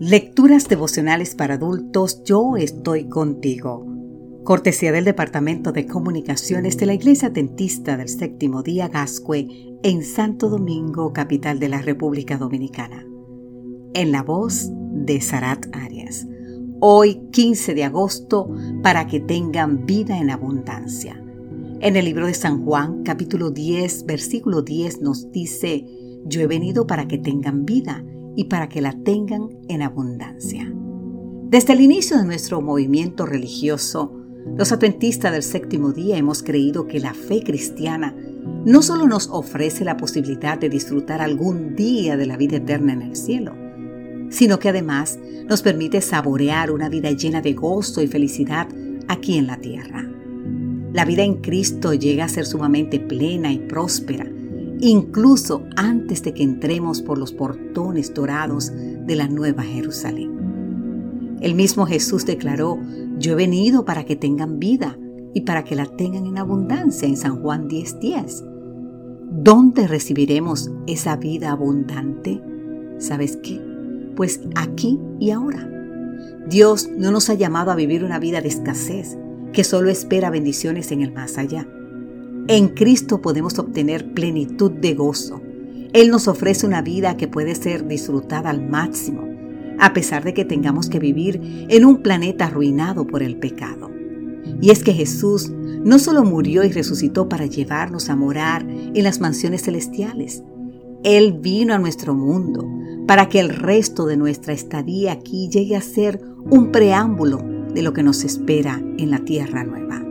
[0.00, 3.86] Lecturas devocionales para adultos, yo estoy contigo.
[4.44, 10.48] Cortesía del Departamento de Comunicaciones de la Iglesia Dentista del Séptimo Día Gascue en Santo
[10.48, 13.04] Domingo, capital de la República Dominicana.
[13.92, 16.26] En la voz de Sarat Arias.
[16.80, 18.48] Hoy 15 de agosto
[18.82, 21.22] para que tengan vida en abundancia.
[21.80, 25.84] En el libro de San Juan, capítulo 10, versículo 10 nos dice,
[26.24, 28.02] yo he venido para que tengan vida
[28.36, 30.72] y para que la tengan en abundancia.
[31.48, 34.16] Desde el inicio de nuestro movimiento religioso,
[34.56, 38.14] los adventistas del séptimo día hemos creído que la fe cristiana
[38.64, 43.02] no solo nos ofrece la posibilidad de disfrutar algún día de la vida eterna en
[43.02, 43.54] el cielo,
[44.30, 48.68] sino que además nos permite saborear una vida llena de gozo y felicidad
[49.08, 50.08] aquí en la tierra.
[50.92, 54.26] La vida en Cristo llega a ser sumamente plena y próspera
[54.80, 61.38] incluso antes de que entremos por los portones dorados de la Nueva Jerusalén.
[61.40, 62.78] El mismo Jesús declaró,
[63.18, 64.98] yo he venido para que tengan vida
[65.34, 68.44] y para que la tengan en abundancia en San Juan 10:10.
[69.32, 72.42] ¿Dónde recibiremos esa vida abundante?
[72.98, 73.60] ¿Sabes qué?
[74.16, 75.68] Pues aquí y ahora.
[76.48, 79.16] Dios no nos ha llamado a vivir una vida de escasez
[79.52, 81.66] que solo espera bendiciones en el más allá.
[82.48, 85.40] En Cristo podemos obtener plenitud de gozo.
[85.92, 89.22] Él nos ofrece una vida que puede ser disfrutada al máximo,
[89.78, 93.90] a pesar de que tengamos que vivir en un planeta arruinado por el pecado.
[94.60, 99.20] Y es que Jesús no solo murió y resucitó para llevarnos a morar en las
[99.20, 100.42] mansiones celestiales,
[101.02, 102.66] Él vino a nuestro mundo
[103.06, 107.92] para que el resto de nuestra estadía aquí llegue a ser un preámbulo de lo
[107.92, 110.09] que nos espera en la tierra nueva.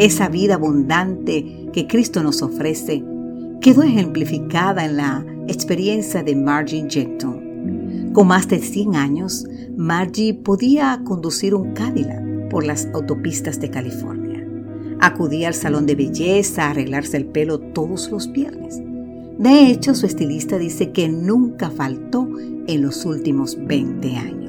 [0.00, 3.04] Esa vida abundante que Cristo nos ofrece
[3.60, 8.10] quedó ejemplificada en la experiencia de Margie Jetton.
[8.14, 9.44] Con más de 100 años,
[9.76, 14.42] Margie podía conducir un Cadillac por las autopistas de California.
[15.00, 18.80] Acudía al salón de belleza a arreglarse el pelo todos los viernes.
[19.38, 22.26] De hecho, su estilista dice que nunca faltó
[22.66, 24.39] en los últimos 20 años.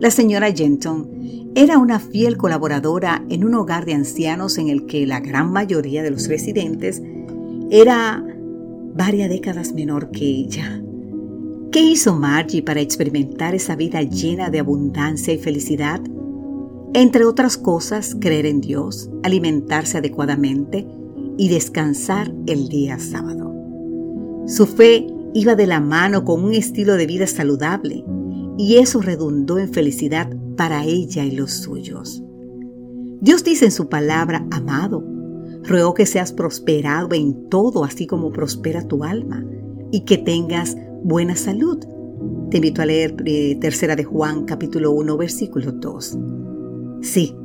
[0.00, 5.04] La señora Jenton era una fiel colaboradora en un hogar de ancianos en el que
[5.06, 7.02] la gran mayoría de los residentes
[7.70, 8.24] era
[8.94, 10.80] varias décadas menor que ella.
[11.72, 16.00] ¿Qué hizo Margie para experimentar esa vida llena de abundancia y felicidad?
[16.94, 20.86] Entre otras cosas, creer en Dios, alimentarse adecuadamente
[21.36, 23.52] y descansar el día sábado.
[24.46, 28.04] Su fe iba de la mano con un estilo de vida saludable
[28.58, 32.22] y eso redundó en felicidad para ella y los suyos.
[33.20, 35.04] Dios dice en su palabra, amado,
[35.62, 39.44] ruego que seas prosperado en todo, así como prospera tu alma,
[39.92, 41.78] y que tengas buena salud.
[42.50, 46.18] Te invito a leer eh, Tercera de Juan, capítulo 1, versículo 2.
[47.02, 47.36] Sí,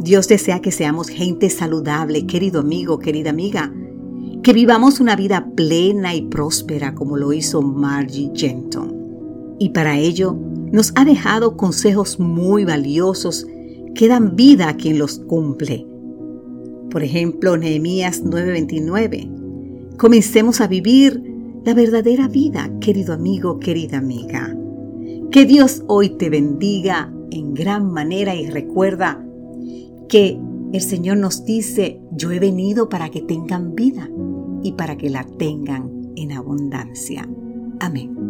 [0.00, 3.72] Dios desea que seamos gente saludable, querido amigo, querida amiga,
[4.42, 8.96] que vivamos una vida plena y próspera como lo hizo Margie Jenton.
[9.58, 10.36] Y para ello
[10.72, 13.46] nos ha dejado consejos muy valiosos
[13.94, 15.86] que dan vida a quien los cumple.
[16.90, 19.28] Por ejemplo, Nehemías 9:29.
[19.96, 21.22] Comencemos a vivir
[21.64, 24.56] la verdadera vida, querido amigo, querida amiga.
[25.30, 29.24] Que Dios hoy te bendiga en gran manera y recuerda
[30.08, 30.38] que
[30.72, 34.08] el Señor nos dice, yo he venido para que tengan vida
[34.62, 37.28] y para que la tengan en abundancia.
[37.80, 38.25] Amén.